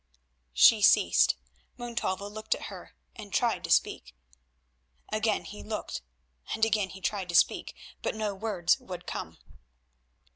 She 0.55 0.81
ceased. 0.81 1.35
Montalvo 1.77 2.27
looked 2.27 2.55
at 2.55 2.63
her 2.73 2.95
and 3.15 3.31
tried 3.31 3.63
to 3.65 3.69
speak. 3.69 4.15
Again 5.09 5.43
he 5.45 5.61
looked 5.61 6.01
and 6.55 6.65
again 6.65 6.89
he 6.89 7.01
tried 7.01 7.29
to 7.29 7.35
speak, 7.35 7.75
but 8.01 8.15
no 8.15 8.33
words 8.33 8.79
would 8.79 9.05
come. 9.05 9.37